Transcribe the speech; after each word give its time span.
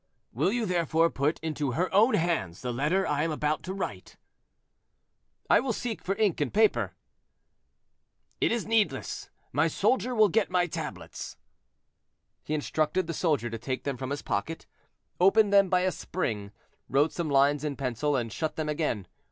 "Will 0.31 0.51
you 0.51 0.65
therefore 0.65 1.11
put 1.11 1.37
into 1.41 1.73
her 1.73 1.87
own 1.93 2.15
hands 2.15 2.63
the 2.63 2.73
letter 2.73 3.05
I 3.05 3.21
am 3.21 3.29
about 3.31 3.61
to 3.61 3.73
write?" 3.75 4.17
"I 5.47 5.59
will 5.59 5.73
seek 5.73 6.01
for 6.01 6.17
ink 6.17 6.41
and 6.41 6.51
paper." 6.51 6.95
"It 8.39 8.51
is 8.51 8.65
needless, 8.65 9.29
my 9.51 9.67
soldier 9.67 10.15
will 10.15 10.27
get 10.29 10.49
my 10.49 10.65
tablets." 10.65 11.37
He 12.41 12.55
instructed 12.55 13.05
the 13.05 13.13
soldier 13.13 13.51
to 13.51 13.59
take 13.59 13.83
them 13.83 13.95
from 13.95 14.09
his 14.09 14.23
pocket, 14.23 14.65
opened 15.19 15.53
them 15.53 15.69
by 15.69 15.81
a 15.81 15.91
spring, 15.91 16.51
wrote 16.89 17.13
some 17.13 17.29
lines 17.29 17.63
in 17.63 17.75
pencil, 17.75 18.15
and 18.15 18.33
shut 18.33 18.55
them 18.55 18.69
again. 18.69 19.05